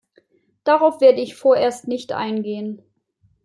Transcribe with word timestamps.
Darauf 0.63 0.99
werde 0.99 1.21
ich 1.21 1.35
vorerst 1.35 1.87
nicht 1.87 2.11
eingehen. 2.11 2.81